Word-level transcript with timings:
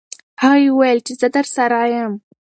هغې 0.43 0.67
وویل 0.71 0.99
چې 1.05 1.13
زه 1.19 1.27
درسره 1.35 1.77
یم. 1.93 2.13